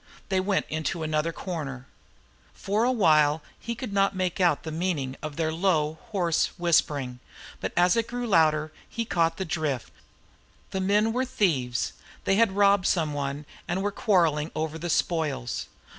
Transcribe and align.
They 0.29 0.39
went 0.39 0.65
into 0.67 1.03
another 1.03 1.31
corner. 1.31 1.85
For 2.55 2.83
a 2.85 2.91
while 2.91 3.43
he 3.59 3.75
could 3.75 3.93
not 3.93 4.15
make 4.15 4.41
out 4.41 4.63
the 4.63 4.71
meaning 4.71 5.15
of 5.21 5.35
their 5.35 5.51
low, 5.53 5.99
hoarse 6.09 6.57
whispering; 6.57 7.19
but 7.59 7.71
as 7.77 7.95
it 7.95 8.07
grew 8.07 8.25
louder 8.25 8.71
he 8.89 9.05
caught 9.05 9.37
the 9.37 9.45
drift. 9.45 9.91
The 10.71 10.81
men 10.81 11.13
were 11.13 11.23
thieves; 11.23 11.93
they 12.23 12.33
had 12.33 12.53
robbed 12.53 12.87
someone 12.87 13.45
and 13.67 13.83
were 13.83 13.91
quarrelling 13.91 14.49
over 14.55 14.79
the 14.79 14.89
spoils. 14.89 15.67